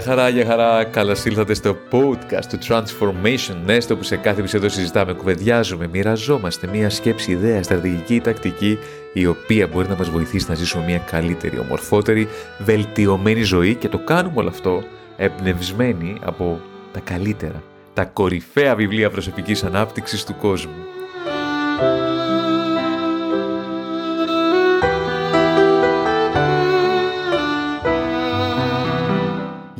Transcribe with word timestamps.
Γεια 0.00 0.08
χαρά, 0.08 0.28
γεια 0.28 0.44
χαρά. 0.46 0.84
Καλώς 0.84 1.24
ήλθατε 1.24 1.54
στο 1.54 1.76
podcast 1.90 2.44
του 2.48 2.58
Transformation 2.68 3.70
Nest, 3.70 3.88
όπου 3.92 4.02
σε 4.02 4.16
κάθε 4.16 4.40
επεισόδιο 4.40 4.68
συζητάμε, 4.68 5.12
κουβεντιάζουμε, 5.12 5.86
μοιραζόμαστε 5.86 6.66
μια 6.66 6.90
σκέψη, 6.90 7.30
ιδέα, 7.30 7.62
στρατηγική 7.62 8.14
ή 8.14 8.20
τακτική, 8.20 8.78
η 9.12 9.26
οποία 9.26 9.66
μπορεί 9.66 9.88
να 9.88 9.96
μας 9.96 10.10
βοηθήσει 10.10 10.46
να 10.48 10.54
ζήσουμε 10.54 10.84
μια 10.84 10.98
καλύτερη, 10.98 11.58
ομορφότερη, 11.58 12.28
βελτιωμένη 12.58 13.42
ζωή 13.42 13.74
και 13.74 13.88
το 13.88 13.98
κάνουμε 13.98 14.34
όλο 14.36 14.48
αυτό 14.48 14.82
εμπνευσμένοι 15.16 16.18
από 16.24 16.60
τα 16.92 17.00
καλύτερα, 17.00 17.62
τα 17.94 18.04
κορυφαία 18.04 18.74
βιβλία 18.74 19.10
προσωπικής 19.10 19.64
ανάπτυξης 19.64 20.24
του 20.24 20.34
κόσμου. 20.36 20.74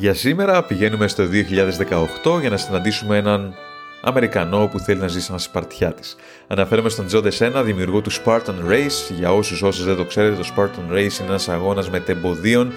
Για 0.01 0.13
σήμερα 0.13 0.63
πηγαίνουμε 0.63 1.07
στο 1.07 1.23
2018 2.33 2.39
για 2.39 2.49
να 2.49 2.57
συναντήσουμε 2.57 3.17
έναν 3.17 3.53
Αμερικανό 4.01 4.67
που 4.67 4.79
θέλει 4.79 4.99
να 4.99 5.07
ζήσει 5.07 5.25
σαν 5.25 5.39
Σπαρτιάτη. 5.39 6.01
Αναφέρομαι 6.47 6.89
στον 6.89 7.05
Τζο 7.05 7.21
Ντεσένα, 7.21 7.63
δημιουργό 7.63 8.01
του 8.01 8.11
Spartan 8.11 8.69
Race. 8.69 9.13
Για 9.17 9.33
όσους 9.33 9.61
όσου 9.61 9.83
δεν 9.83 9.95
το 9.95 10.05
ξέρετε, 10.05 10.35
το 10.35 10.47
Spartan 10.55 10.93
Race 10.93 11.19
είναι 11.19 11.27
ένας 11.27 11.49
αγώνας 11.49 11.89
μετεμποδίων 11.89 12.71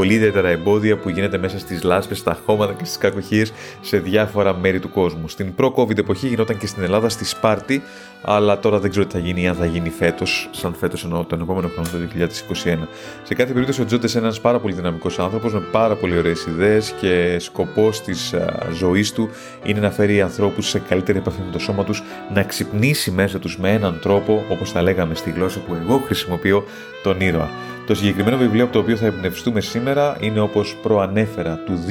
πολύ 0.00 0.14
ιδιαίτερα 0.14 0.48
εμπόδια 0.48 0.96
που 0.96 1.08
γίνεται 1.08 1.38
μέσα 1.38 1.58
στις 1.58 1.82
λάσπες, 1.82 2.18
στα 2.18 2.38
χώματα 2.46 2.72
και 2.72 2.84
στις 2.84 2.98
κακοχίε 2.98 3.44
σε 3.80 3.98
διάφορα 3.98 4.56
μέρη 4.56 4.78
του 4.78 4.90
κόσμου. 4.90 5.28
Στην 5.28 5.54
προ-COVID 5.54 5.98
εποχή 5.98 6.26
γινόταν 6.26 6.58
και 6.58 6.66
στην 6.66 6.82
Ελλάδα 6.82 7.08
στη 7.08 7.24
Σπάρτη, 7.24 7.82
αλλά 8.22 8.58
τώρα 8.58 8.78
δεν 8.78 8.90
ξέρω 8.90 9.06
τι 9.06 9.12
θα 9.12 9.18
γίνει, 9.18 9.48
αν 9.48 9.54
θα 9.54 9.66
γίνει 9.66 9.90
φέτος, 9.90 10.48
σαν 10.50 10.74
φέτος 10.74 11.04
εννοώ 11.04 11.24
τον 11.24 11.40
επόμενο 11.40 11.68
χρόνο, 11.68 11.88
το 11.92 11.98
2021. 11.98 12.88
Σε 13.22 13.34
κάθε 13.34 13.52
περίπτωση, 13.52 13.80
ο 13.80 13.84
Τζόντε 13.84 14.08
είναι 14.10 14.20
ένας 14.20 14.40
πάρα 14.40 14.58
πολύ 14.58 14.74
δυναμικός 14.74 15.18
άνθρωπος 15.18 15.52
με 15.52 15.60
πάρα 15.72 15.94
πολύ 15.94 16.18
ωραίες 16.18 16.46
ιδέες 16.46 16.94
και 17.00 17.36
σκοπός 17.38 18.00
της 18.00 18.34
ζωής 18.72 19.12
του 19.12 19.28
είναι 19.64 19.80
να 19.80 19.90
φέρει 19.90 20.22
ανθρώπους 20.22 20.68
σε 20.68 20.78
καλύτερη 20.88 21.18
επαφή 21.18 21.40
με 21.46 21.52
το 21.52 21.58
σώμα 21.58 21.84
τους, 21.84 22.02
να 22.34 22.42
ξυπνήσει 22.42 23.10
μέσα 23.10 23.38
τους 23.38 23.58
με 23.58 23.72
έναν 23.72 23.98
τρόπο, 24.02 24.44
όπως 24.50 24.72
τα 24.72 24.82
λέγαμε 24.82 25.14
στη 25.14 25.30
γλώσσα 25.30 25.60
που 25.60 25.76
εγώ 25.82 26.02
χρησιμοποιώ, 26.06 26.64
τον 27.02 27.20
ήρωα. 27.20 27.50
Το 27.90 27.96
συγκεκριμένο 27.96 28.36
βιβλίο 28.36 28.64
από 28.64 28.72
το 28.72 28.78
οποίο 28.78 28.96
θα 28.96 29.06
εμπνευστούμε 29.06 29.60
σήμερα 29.60 30.16
είναι 30.20 30.40
όπως 30.40 30.76
προανέφερα 30.82 31.56
του 31.66 31.84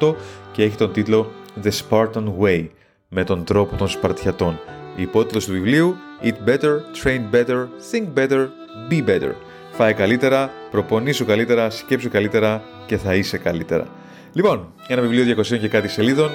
2018 0.00 0.14
και 0.52 0.62
έχει 0.62 0.76
τον 0.76 0.92
τίτλο 0.92 1.32
The 1.64 1.70
Spartan 1.70 2.24
Way 2.40 2.68
με 3.08 3.24
τον 3.24 3.44
τρόπο 3.44 3.76
των 3.76 3.88
Σπαρτιατών. 3.88 4.60
Η 4.96 5.02
υπότιτλος 5.02 5.44
του 5.44 5.52
βιβλίου 5.52 5.96
Eat 6.22 6.48
better, 6.48 6.80
train 7.02 7.20
better, 7.34 7.66
think 7.92 8.18
better, 8.18 8.48
be 8.90 9.08
better. 9.08 9.32
Φάει 9.72 9.94
καλύτερα, 9.94 10.50
προπονήσου 10.70 11.24
καλύτερα, 11.24 11.70
σκέψου 11.70 12.08
καλύτερα 12.10 12.62
και 12.86 12.96
θα 12.96 13.14
είσαι 13.14 13.38
καλύτερα. 13.38 13.86
Λοιπόν, 14.32 14.72
ένα 14.88 15.02
βιβλίο 15.02 15.36
200 15.36 15.58
και 15.58 15.68
κάτι 15.68 15.88
σελίδων 15.88 16.30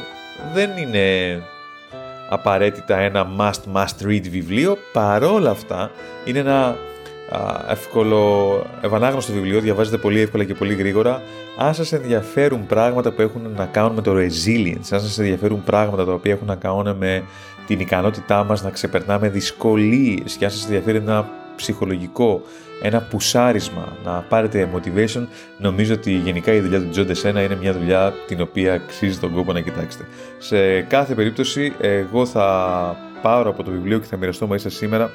δεν 0.53 0.69
είναι 0.77 1.03
απαραίτητα 2.29 2.97
ένα 2.97 3.27
must 3.39 3.73
must 3.73 4.07
read 4.07 4.29
βιβλίο, 4.29 4.77
παρόλα 4.93 5.49
αυτά 5.49 5.91
είναι 6.25 6.39
ένα 6.39 6.77
εύκολο, 7.70 8.64
ευανάγνωστο 8.81 9.33
βιβλίο, 9.33 9.59
διαβάζετε 9.59 9.97
πολύ 9.97 10.20
εύκολα 10.20 10.44
και 10.44 10.53
πολύ 10.53 10.73
γρήγορα. 10.73 11.22
Αν 11.58 11.73
σας 11.73 11.92
ενδιαφέρουν 11.94 12.66
πράγματα 12.66 13.11
που 13.11 13.22
έχουν 13.22 13.42
να 13.56 13.66
κάνουν 13.66 13.94
με 13.94 14.02
το 14.02 14.11
resilience, 14.11 14.88
αν 14.92 15.00
σας 15.00 15.20
ενδιαφέρουν 15.20 15.64
πράγματα 15.64 16.05
τα 16.05 16.14
οποία 16.14 16.31
έχουν 16.31 16.48
να 16.48 16.55
κάνουν 16.55 16.95
με 16.95 17.23
την 17.67 17.80
ικανότητά 17.80 18.44
μας 18.44 18.64
να 18.64 18.70
ξεπερνάμε 18.70 19.30
δυσκολίες, 19.30 20.36
και 20.38 20.45
αν 20.45 20.52
σας 20.52 20.64
ενδιαφέρει 20.64 20.98
ένα 20.98 21.30
ψυχολογικό, 21.55 22.42
ένα 22.81 23.02
πουσάρισμα, 23.02 23.98
να 24.05 24.26
πάρετε 24.30 24.70
motivation, 24.76 25.27
νομίζω 25.58 25.93
ότι 25.93 26.11
γενικά 26.11 26.54
η 26.54 26.60
δουλειά 26.60 26.80
του 26.80 26.89
Τζόντε 26.89 27.14
Σένα 27.14 27.42
είναι 27.42 27.55
μια 27.55 27.73
δουλειά 27.73 28.14
την 28.27 28.42
οποία 28.42 28.73
αξίζει 28.73 29.20
τον 29.20 29.33
κόπο 29.33 29.54
να 29.54 29.61
κοιτάξετε. 29.61 30.05
Σε 30.37 30.82
κάθε 30.82 31.14
περίπτωση, 31.14 31.73
εγώ 31.80 32.26
θα 32.26 32.95
πάρω 33.21 33.49
από 33.49 33.64
το 33.64 33.71
βιβλίο 33.71 33.99
και 33.99 34.05
θα 34.05 34.17
μοιραστώ 34.17 34.48
μαζί 34.48 34.64
σας 34.64 34.73
σήμερα 34.73 35.11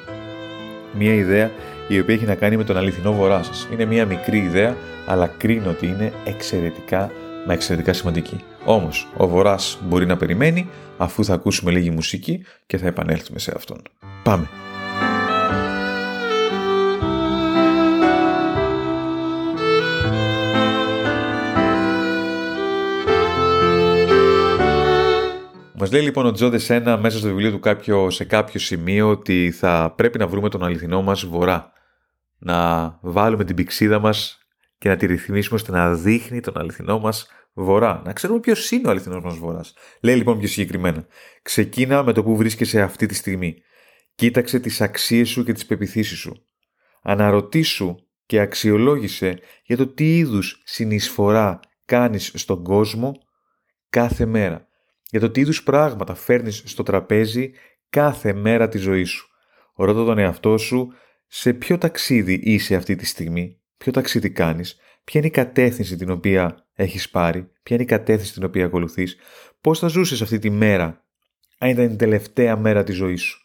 μια 0.97 1.13
ιδέα 1.13 1.51
η 1.87 1.99
οποία 1.99 2.15
έχει 2.15 2.25
να 2.25 2.35
κάνει 2.35 2.57
με 2.57 2.63
τον 2.63 2.77
αληθινό 2.77 3.13
βορρά 3.13 3.43
σας. 3.43 3.67
Είναι 3.73 3.85
μια 3.85 4.05
μικρή 4.05 4.37
ιδέα, 4.37 4.75
αλλά 5.05 5.27
κρίνω 5.27 5.69
ότι 5.69 5.87
είναι 5.87 6.13
εξαιρετικά 6.25 7.11
μα 7.45 7.53
εξαιρετικά 7.53 7.93
σημαντική. 7.93 8.43
Όμως, 8.65 9.07
ο 9.17 9.27
βορράς 9.27 9.77
μπορεί 9.83 10.05
να 10.05 10.17
περιμένει 10.17 10.69
αφού 10.97 11.25
θα 11.25 11.33
ακούσουμε 11.33 11.71
λίγη 11.71 11.89
μουσική 11.89 12.45
και 12.65 12.77
θα 12.77 12.87
επανέλθουμε 12.87 13.39
σε 13.39 13.53
αυτόν. 13.55 13.81
Πάμε! 14.23 14.49
Μας 25.83 25.91
λέει 25.91 26.01
λοιπόν 26.01 26.25
ο 26.25 26.31
Τζόντε 26.31 26.57
Σένα 26.57 26.97
μέσα 26.97 27.17
στο 27.17 27.27
βιβλίο 27.27 27.51
του 27.51 27.59
κάποιο, 27.59 28.09
σε 28.09 28.23
κάποιο 28.23 28.59
σημείο 28.59 29.09
ότι 29.09 29.51
θα 29.51 29.93
πρέπει 29.97 30.17
να 30.17 30.27
βρούμε 30.27 30.49
τον 30.49 30.63
αληθινό 30.63 31.01
μας 31.01 31.25
βορρά 31.25 31.71
να 32.37 32.87
βάλουμε 33.01 33.43
την 33.43 33.55
πηξίδα 33.55 33.99
μας 33.99 34.39
και 34.77 34.89
να 34.89 34.95
τη 34.95 35.05
ρυθμίσουμε 35.05 35.55
ώστε 35.55 35.71
να 35.71 35.93
δείχνει 35.93 36.39
τον 36.39 36.57
αληθινό 36.57 36.99
μας 36.99 37.27
βορρά. 37.53 38.01
Να 38.05 38.13
ξέρουμε 38.13 38.39
ποιος 38.39 38.71
είναι 38.71 38.87
ο 38.87 38.91
αληθινός 38.91 39.23
μας 39.23 39.37
βορράς. 39.37 39.73
Λέει 40.01 40.15
λοιπόν 40.15 40.39
πιο 40.39 40.47
συγκεκριμένα. 40.47 41.05
Ξεκίνα 41.41 42.03
με 42.03 42.13
το 42.13 42.23
που 42.23 42.35
βρίσκεσαι 42.35 42.81
αυτή 42.81 43.05
τη 43.05 43.13
στιγμή. 43.13 43.55
Κοίταξε 44.15 44.59
τις 44.59 44.81
αξίες 44.81 45.29
σου 45.29 45.43
και 45.43 45.53
τις 45.53 45.65
πεπιθήσεις 45.65 46.17
σου. 46.17 46.45
Αναρωτήσου 47.01 47.95
και 48.25 48.39
αξιολόγησε 48.39 49.39
για 49.63 49.77
το 49.77 49.87
τι 49.87 50.17
είδους 50.17 50.61
συνεισφορά 50.65 51.59
κάνεις 51.85 52.31
στον 52.35 52.63
κόσμο 52.63 53.11
κάθε 53.89 54.25
μέρα. 54.25 54.71
Για 55.13 55.21
το 55.21 55.29
τι 55.29 55.41
είδους 55.41 55.63
πράγματα 55.63 56.15
φέρνεις 56.15 56.63
στο 56.65 56.83
τραπέζι 56.83 57.51
κάθε 57.89 58.33
μέρα 58.33 58.67
της 58.67 58.81
ζωής 58.81 59.09
σου. 59.09 59.27
Ρώτα 59.75 60.05
τον 60.05 60.17
εαυτό 60.17 60.57
σου 60.57 60.93
σε 61.27 61.53
ποιο 61.53 61.77
ταξίδι 61.77 62.33
είσαι 62.33 62.75
αυτή 62.75 62.95
τη 62.95 63.05
στιγμή, 63.05 63.61
ποιο 63.77 63.91
ταξίδι 63.91 64.29
κάνεις, 64.29 64.79
ποια 65.03 65.19
είναι 65.19 65.29
η 65.29 65.31
κατεύθυνση 65.31 65.95
την 65.95 66.09
οποία 66.09 66.67
έχεις 66.73 67.09
πάρει, 67.09 67.41
ποια 67.63 67.75
είναι 67.75 67.83
η 67.83 67.87
κατεύθυνση 67.87 68.33
την 68.33 68.43
οποία 68.43 68.65
ακολουθείς, 68.65 69.17
πώς 69.61 69.79
θα 69.79 69.87
ζούσες 69.87 70.21
αυτή 70.21 70.39
τη 70.39 70.49
μέρα, 70.49 71.05
αν 71.57 71.69
ήταν 71.69 71.91
η 71.91 71.95
τελευταία 71.95 72.57
μέρα 72.57 72.83
της 72.83 72.95
ζωής 72.95 73.21
σου, 73.21 73.39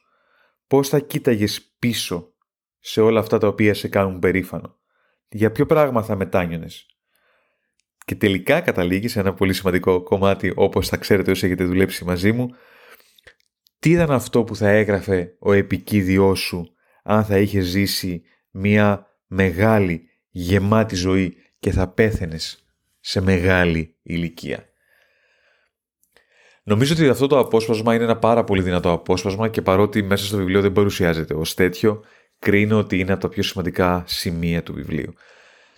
πώς 0.66 0.88
θα 0.88 0.98
κοίταγες 0.98 1.74
πίσω 1.78 2.34
σε 2.78 3.00
όλα 3.00 3.20
αυτά 3.20 3.38
τα 3.38 3.46
οποία 3.48 3.74
σε 3.74 3.88
κάνουν 3.88 4.18
περήφανο, 4.18 4.78
για 5.28 5.52
ποιο 5.52 5.66
πράγμα 5.66 6.02
θα 6.02 6.16
μετάνιωνες. 6.16 6.97
Και 8.08 8.14
τελικά 8.14 8.60
καταλήγει 8.60 9.08
σε 9.08 9.20
ένα 9.20 9.34
πολύ 9.34 9.52
σημαντικό 9.52 10.02
κομμάτι, 10.02 10.52
όπως 10.54 10.88
θα 10.88 10.96
ξέρετε 10.96 11.30
όσοι 11.30 11.46
έχετε 11.46 11.64
δουλέψει 11.64 12.04
μαζί 12.04 12.32
μου, 12.32 12.48
τι 13.78 13.90
ήταν 13.90 14.10
αυτό 14.10 14.44
που 14.44 14.56
θα 14.56 14.68
έγραφε 14.68 15.36
ο 15.38 15.52
επικίδιός 15.52 16.40
σου 16.40 16.74
αν 17.02 17.24
θα 17.24 17.38
είχες 17.38 17.64
ζήσει 17.64 18.22
μια 18.50 19.06
μεγάλη 19.26 20.02
γεμάτη 20.28 20.94
ζωή 20.94 21.34
και 21.58 21.70
θα 21.70 21.88
πέθαινες 21.88 22.64
σε 23.00 23.20
μεγάλη 23.20 23.96
ηλικία; 24.02 24.64
Νομίζω 26.62 26.94
ότι 26.94 27.08
αυτό 27.08 27.26
το 27.26 27.38
απόσπασμα 27.38 27.94
είναι 27.94 28.04
ένα 28.04 28.18
πάρα 28.18 28.44
πολύ 28.44 28.62
δυνατό 28.62 28.92
απόσπασμα 28.92 29.48
και 29.48 29.62
παρότι 29.62 30.02
μέσα 30.02 30.24
στο 30.24 30.36
βιβλίο 30.36 30.60
δεν 30.60 30.72
παρουσιάζεται 30.72 31.34
ως 31.34 31.54
τέτοιο, 31.54 32.04
κρίνω 32.38 32.78
ότι 32.78 32.98
είναι 32.98 33.12
από 33.12 33.20
τα 33.20 33.28
πιο 33.28 33.42
σημαντικά 33.42 34.04
σημεία 34.06 34.62
του 34.62 34.74
βιβλίου. 34.74 35.14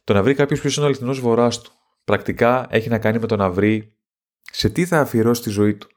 Το 0.04 0.12
να 0.12 0.22
βρει 0.22 0.34
κάποιος 0.34 0.60
ποιος 0.60 0.76
είναι 0.76 0.84
ο 0.84 0.88
αληθινός 0.88 1.20
βορράς 1.20 1.60
του. 1.60 1.72
Πρακτικά 2.10 2.66
έχει 2.70 2.88
να 2.88 2.98
κάνει 2.98 3.18
με 3.18 3.26
το 3.26 3.36
να 3.36 3.50
βρει 3.50 3.96
σε 4.42 4.70
τι 4.70 4.86
θα 4.86 5.00
αφιερώσει 5.00 5.42
τη 5.42 5.50
ζωή 5.50 5.74
του, 5.74 5.88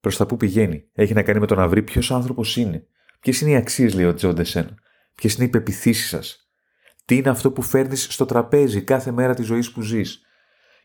προς 0.00 0.16
τα 0.16 0.26
που 0.26 0.36
πηγαίνει. 0.36 0.88
Έχει 0.92 1.12
να 1.12 1.22
κάνει 1.22 1.40
με 1.40 1.46
το 1.46 1.54
να 1.54 1.68
βρει 1.68 1.82
ποιος 1.82 2.10
άνθρωπος 2.10 2.56
είναι, 2.56 2.86
Ποιες 3.20 3.40
είναι 3.40 3.50
οι 3.50 3.56
αξίες, 3.56 3.94
λέει 3.94 4.04
ο 4.04 4.14
Joe 4.14 4.34
De 4.34 4.45
Sena. 4.45 4.74
Ποιες 5.14 5.34
είναι 5.34 5.44
οι 5.44 5.48
πεποιθήσεις 5.48 6.08
σας. 6.08 6.50
Τι 7.04 7.16
είναι 7.16 7.28
αυτό 7.28 7.52
που 7.52 7.62
φέρνεις 7.62 8.06
στο 8.10 8.24
τραπέζι 8.24 8.82
κάθε 8.82 9.10
μέρα 9.10 9.34
της 9.34 9.46
ζωής 9.46 9.72
που 9.72 9.80
ζεις. 9.82 10.20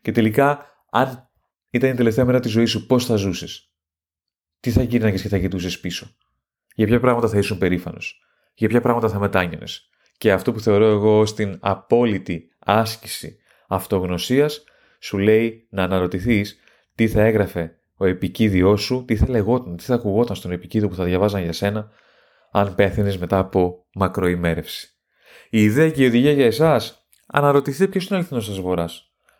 Και 0.02 0.12
τελικά, 0.12 0.66
αν 0.90 1.30
ήταν 1.70 1.90
η 1.90 1.94
τελευταία 1.94 2.24
μέρα 2.24 2.40
της 2.40 2.50
ζωής 2.50 2.70
σου, 2.70 2.86
πώς 2.86 3.06
θα 3.06 3.16
ζούσες; 3.16 3.72
Τι 4.60 4.70
θα 4.70 4.82
γύρναγες 4.82 5.22
και 5.22 5.28
θα 5.28 5.38
κοιτούσε 5.38 5.78
πίσω; 5.78 6.16
Για 6.74 6.86
ποια 6.86 7.00
πράγματα 7.00 7.28
θα 7.28 7.38
ήσουν 7.38 7.58
περήφανος; 7.58 8.20
Για 8.54 8.68
ποια 8.68 8.80
πράγματα 8.80 9.08
θα 9.08 9.18
μετάνιωνες; 9.18 9.90
Και 10.18 10.32
αυτό 10.32 10.52
που 10.52 10.60
θεωρώ 10.60 10.86
εγώ 10.86 11.18
ως 11.18 11.34
την 11.34 11.58
απόλυτη 11.60 12.48
άσκηση 12.58 13.38
αυτογνωσίας 13.68 14.64
σου 15.00 15.18
λέει 15.18 15.66
να 15.70 15.82
αναρωτηθείς 15.82 16.58
τι 16.94 17.08
θα 17.08 17.22
έγραφε 17.22 17.78
ο 17.96 18.06
επικίδιό 18.06 18.76
σου, 18.76 19.04
τι 19.06 19.16
θα 19.16 19.28
λεγόταν, 19.28 19.76
τι 19.76 19.84
θα 19.84 19.94
ακουγόταν 19.94 20.36
στον 20.36 20.50
επικίδιο 20.50 20.88
που 20.88 20.94
θα 20.94 21.04
διαβάζαν 21.04 21.42
για 21.42 21.52
σένα 21.52 21.90
αν 22.50 22.74
πέθανε 22.74 23.16
μετά 23.18 23.38
από 23.38 23.86
μακροημέρευση. 23.94 24.90
Η 25.50 25.62
ιδέα 25.62 25.90
και 25.90 26.02
η 26.02 26.06
οδηγία 26.06 26.32
για 26.32 26.46
εσάς, 26.46 27.06
αναρωτηθείτε 27.26 27.86
ποιος 27.86 28.04
είναι 28.04 28.14
ο 28.14 28.18
αληθινός 28.18 28.44
σας 28.44 28.60
βορρά. 28.60 28.88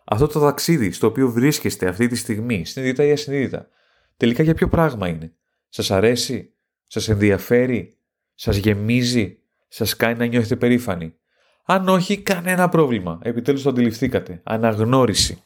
Αυτό 0.04 0.26
το 0.26 0.40
ταξίδι 0.40 0.92
στο 0.92 1.06
οποίο 1.06 1.30
βρίσκεστε 1.30 1.88
αυτή 1.88 2.06
τη 2.06 2.16
στιγμή, 2.16 2.64
συνειδητά 2.64 3.04
ή 3.04 3.12
ασυνείδητα, 3.12 3.68
τελικά 4.16 4.42
για 4.42 4.54
ποιο 4.54 4.68
πράγμα 4.68 5.08
είναι; 5.08 5.32
Σας 5.68 5.90
αρέσει, 5.90 6.54
σας 6.86 7.08
ενδιαφέρει, 7.08 7.96
σας 8.34 8.56
γεμίζει, 8.56 9.38
σας 9.68 9.96
κάνει 9.96 10.18
να 10.18 10.26
νιώθετε 10.26 10.56
περήφανοι; 10.56 11.14
Αν 11.64 11.88
όχι, 11.88 12.22
κανένα 12.22 12.68
πρόβλημα. 12.68 13.18
Επιτέλους 13.22 13.62
το 13.62 13.68
αντιληφθήκατε. 13.68 14.40
Αναγνώριση. 14.44 15.42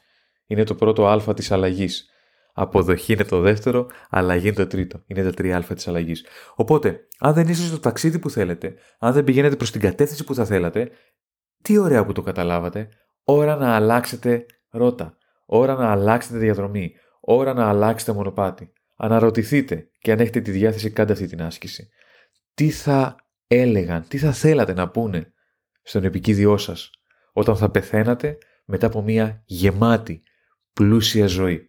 Είναι 0.50 0.64
το 0.64 0.74
πρώτο 0.74 1.06
α 1.06 1.34
της 1.34 1.50
αλλαγής. 1.50 2.08
Αποδοχή 2.52 3.12
είναι 3.12 3.24
το 3.24 3.40
δεύτερο, 3.40 3.86
αλλαγή 4.10 4.46
είναι 4.46 4.56
το 4.56 4.66
τρίτο. 4.66 5.02
Είναι 5.06 5.22
τα 5.22 5.30
τρία 5.30 5.56
α 5.56 5.74
της 5.74 5.88
αλλαγής. 5.88 6.24
Οπότε, 6.54 7.06
αν 7.18 7.34
δεν 7.34 7.48
είστε 7.48 7.66
στο 7.66 7.78
ταξίδι 7.78 8.18
που 8.18 8.30
θέλετε, 8.30 8.74
αν 8.98 9.12
δεν 9.12 9.24
πηγαίνετε 9.24 9.56
προς 9.56 9.70
την 9.70 9.80
κατεύθυνση 9.80 10.24
που 10.24 10.34
θα 10.34 10.44
θέλατε, 10.44 10.90
τι 11.62 11.78
ωραία 11.78 12.04
που 12.04 12.12
το 12.12 12.22
καταλάβατε, 12.22 12.88
ώρα 13.24 13.56
να 13.56 13.74
αλλάξετε 13.74 14.46
ρότα, 14.70 15.16
ώρα 15.46 15.74
να 15.74 15.90
αλλάξετε 15.90 16.38
διαδρομή, 16.38 16.94
ώρα 17.20 17.52
να 17.52 17.68
αλλάξετε 17.68 18.12
μονοπάτι. 18.12 18.72
Αναρωτηθείτε 18.96 19.88
και 19.98 20.12
αν 20.12 20.18
έχετε 20.18 20.40
τη 20.40 20.50
διάθεση 20.50 20.90
κάντε 20.90 21.12
αυτή 21.12 21.26
την 21.26 21.42
άσκηση. 21.42 21.88
Τι 22.54 22.70
θα 22.70 23.16
έλεγαν, 23.46 24.04
τι 24.08 24.18
θα 24.18 24.32
θέλατε 24.32 24.72
να 24.72 24.88
πούνε 24.88 25.32
στον 25.82 26.04
επικίδιό 26.04 26.56
σας 26.56 26.90
όταν 27.32 27.56
θα 27.56 27.70
πεθαίνατε 27.70 28.38
μετά 28.64 28.86
από 28.86 29.02
μια 29.02 29.42
γεμάτη, 29.44 30.22
πλούσια 30.72 31.26
ζωή. 31.26 31.68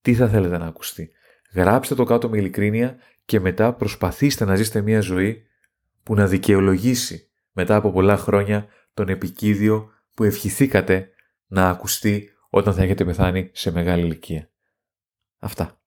Τι 0.00 0.14
θα 0.14 0.28
θέλετε 0.28 0.58
να 0.58 0.66
ακουστεί. 0.66 1.10
Γράψτε 1.54 1.94
το 1.94 2.04
κάτω 2.04 2.28
με 2.28 2.38
ειλικρίνεια 2.38 2.96
και 3.24 3.40
μετά 3.40 3.72
προσπαθήστε 3.72 4.44
να 4.44 4.56
ζήσετε 4.56 4.80
μια 4.80 5.00
ζωή 5.00 5.46
που 6.02 6.14
να 6.14 6.26
δικαιολογήσει 6.26 7.30
μετά 7.52 7.76
από 7.76 7.92
πολλά 7.92 8.16
χρόνια 8.16 8.66
τον 8.94 9.08
επικίδιο 9.08 9.90
που 10.14 10.24
ευχηθήκατε 10.24 11.10
να 11.46 11.68
ακουστεί 11.68 12.30
όταν 12.50 12.74
θα 12.74 12.82
έχετε 12.82 13.04
πεθάνει 13.04 13.50
σε 13.52 13.70
μεγάλη 13.70 14.02
ηλικία. 14.02 14.50
Αυτά. 15.38 15.80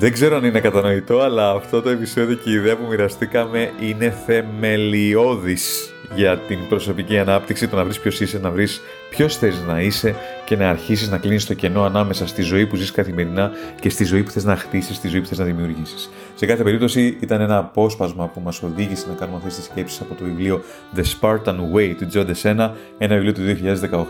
Δεν 0.00 0.12
ξέρω 0.12 0.36
αν 0.36 0.44
είναι 0.44 0.60
κατανοητό, 0.60 1.20
αλλά 1.20 1.50
αυτό 1.50 1.82
το 1.82 1.88
επεισόδιο 1.88 2.36
και 2.36 2.50
η 2.50 2.52
ιδέα 2.52 2.76
που 2.76 2.86
μοιραστήκαμε 2.88 3.72
είναι 3.80 4.10
θεμελιώδης 4.26 5.89
για 6.14 6.38
την 6.38 6.58
προσωπική 6.68 7.18
ανάπτυξη, 7.18 7.68
το 7.68 7.76
να 7.76 7.84
βρεις 7.84 8.00
ποιος 8.00 8.20
είσαι, 8.20 8.38
να 8.38 8.50
βρεις 8.50 8.80
ποιος 9.10 9.36
θες 9.36 9.62
να 9.66 9.80
είσαι 9.80 10.14
και 10.44 10.56
να 10.56 10.68
αρχίσεις 10.68 11.10
να 11.10 11.18
κλείνεις 11.18 11.46
το 11.46 11.54
κενό 11.54 11.82
ανάμεσα 11.82 12.26
στη 12.26 12.42
ζωή 12.42 12.66
που 12.66 12.76
ζεις 12.76 12.90
καθημερινά 12.90 13.50
και 13.80 13.90
στη 13.90 14.04
ζωή 14.04 14.22
που 14.22 14.30
θες 14.30 14.44
να 14.44 14.56
χτίσεις, 14.56 14.96
στη 14.96 15.08
ζωή 15.08 15.20
που 15.20 15.26
θες 15.26 15.38
να 15.38 15.44
δημιουργήσεις. 15.44 16.10
Σε 16.34 16.46
κάθε 16.46 16.62
περίπτωση 16.62 17.16
ήταν 17.20 17.40
ένα 17.40 17.58
απόσπασμα 17.58 18.26
που 18.26 18.40
μας 18.40 18.62
οδήγησε 18.62 19.06
να 19.08 19.14
κάνουμε 19.14 19.36
αυτές 19.36 19.54
τις 19.54 19.64
σκέψεις 19.64 20.00
από 20.00 20.14
το 20.14 20.24
βιβλίο 20.24 20.62
The 20.96 21.02
Spartan 21.20 21.56
Way 21.74 21.94
του 21.98 22.08
John 22.12 22.26
Desena, 22.26 22.70
ένα 22.98 23.14
βιβλίο 23.14 23.32
του 23.32 23.42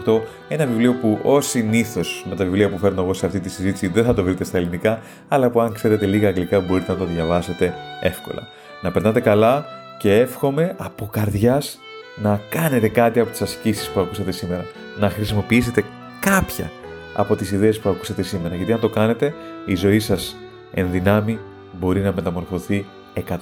2018, 0.07 0.21
ένα 0.49 0.67
βιβλίο 0.67 0.93
που 0.93 1.19
ως 1.23 1.47
συνήθως 1.47 2.25
με 2.29 2.37
τα 2.37 2.45
βιβλία 2.45 2.69
που 2.69 2.79
φέρνω 2.79 3.03
εγώ 3.03 3.15
σε 3.15 3.27
αυτή 3.27 3.41
τη 3.41 3.49
συζήτηση 3.49 3.87
δεν 3.87 4.05
θα 4.05 4.15
το 4.15 4.23
βρείτε 4.23 4.45
στα 4.45 4.59
ελληνικά, 4.59 5.01
αλλά 5.29 5.51
που 5.51 5.61
αν 5.61 5.73
ξέρετε 5.73 6.07
λίγα 6.07 6.29
αγγλικά 6.29 6.61
μπορείτε 6.61 6.93
να 6.93 6.99
το 6.99 7.05
διαβάσετε 7.05 7.75
εύκολα. 8.01 8.49
Να 8.83 8.91
περνάτε 8.91 9.21
καλά 9.21 9.65
και 9.99 10.15
εύχομαι 10.15 10.75
από 10.79 11.09
καρδιάς 11.13 11.79
να 12.23 12.41
κάνετε 12.51 12.89
κάτι 12.89 13.21
από 13.21 13.31
τις 13.31 13.43
ασκήσεις 13.43 13.89
που 13.89 14.01
ακούσατε 14.01 14.33
σήμερα. 14.33 14.65
Να 14.99 15.11
χρησιμοποιήσετε 15.11 15.85
κάποια 16.21 16.71
από 17.15 17.37
τις 17.37 17.53
ιδέες 17.53 17.79
που 17.79 17.89
ακούσατε 17.89 18.23
σήμερα. 18.23 18.55
Γιατί 18.55 18.73
αν 18.73 18.81
το 18.81 18.89
κάνετε, 18.89 19.35
η 19.67 19.75
ζωή 19.75 19.99
σας 19.99 20.37
εν 20.73 20.91
δυνάμει 20.91 21.39
μπορεί 21.73 22.01
να 22.01 22.13
μεταμορφωθεί 22.13 22.87
100%. 23.29 23.39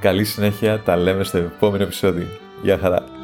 Καλή 0.00 0.24
συνέχεια, 0.24 0.80
τα 0.80 0.96
λέμε 0.96 1.24
στο 1.24 1.38
επόμενο 1.38 1.82
επεισόδιο. 1.82 2.26
Γεια 2.62 2.78
χαρά! 2.78 3.15